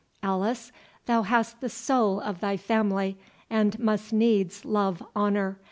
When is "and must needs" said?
3.51-4.65